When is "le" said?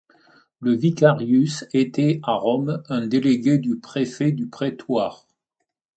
0.61-0.73